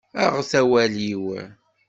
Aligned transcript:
Aɣet 0.23 0.51
awal-iw! 0.59 1.23